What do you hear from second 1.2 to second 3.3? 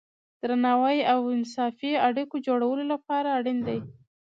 انصافی اړیکو جوړولو لپاره